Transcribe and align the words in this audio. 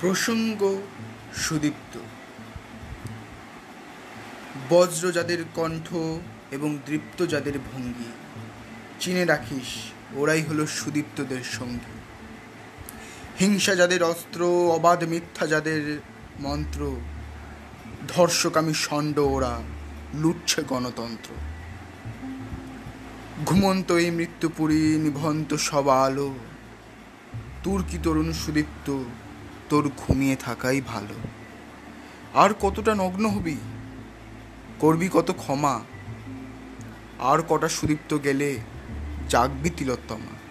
প্রসঙ্গ 0.00 0.80
সুদীপ্ত। 1.34 1.98
বজ্র 4.70 5.12
যাদের 5.12 5.44
কণ্ঠ 5.54 5.94
এবং 6.50 6.78
দৃপ্ত 6.86 7.26
যাদের 7.26 7.58
ভঙ্গি, 7.58 8.12
চিনে 9.00 9.24
রাখিস, 9.24 9.92
ওরাই 10.14 10.42
হলো 10.42 10.66
সুদীপ্তদের 10.66 11.44
সঙ্গী। 11.52 11.96
হিংসা 13.40 13.74
যাদের 13.74 14.02
অস্ত্র, 14.02 14.44
অবাধ 14.74 15.04
মিথ্যা 15.04 15.46
যাদের 15.46 16.00
মন্ত্র, 16.40 16.96
ধর্ষকামী 18.08 18.74
ষণ্ড 18.74 19.18
ওরা 19.18 19.62
লুটছে 20.14 20.62
গণতন্ত্র। 20.62 21.30
ঘুমন্ত 23.46 23.92
এই 23.92 24.10
মৃত্যুপুরী 24.10 24.98
নিভন্ত 24.98 25.54
সব 25.54 25.88
আলো, 25.88 26.34
তুর্কি 27.62 27.98
তরুণ 28.02 28.32
সুদীপ্ত 28.32 29.04
তোর 29.68 29.90
ঘুমিয়ে 29.96 30.36
থাকাই 30.36 30.80
ভালো। 30.80 31.14
আর 32.34 32.50
কতটা 32.60 32.94
নগ্ন 32.94 33.26
হবি? 33.26 33.56
করবি 34.80 35.08
কত 35.12 35.30
ক্ষমা? 35.30 35.80
আর 37.18 37.38
কটা 37.48 37.68
সুদীপ্ত 37.68 38.18
গেলে 38.24 38.58
জাগবি 39.28 39.70
তিলোত্তমা? 39.70 40.47